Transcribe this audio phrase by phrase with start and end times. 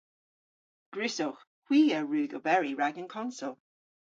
[0.95, 1.41] Gwrussowgh.
[1.65, 3.53] Hwi a wrug oberi rag an konsel.